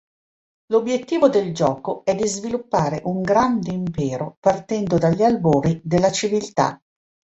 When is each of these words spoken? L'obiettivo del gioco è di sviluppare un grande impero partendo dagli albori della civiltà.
L'obiettivo 0.71 1.29
del 1.29 1.53
gioco 1.53 2.03
è 2.05 2.15
di 2.15 2.27
sviluppare 2.27 3.03
un 3.05 3.21
grande 3.21 3.71
impero 3.71 4.35
partendo 4.39 4.97
dagli 4.97 5.21
albori 5.21 5.79
della 5.83 6.11
civiltà. 6.11 6.81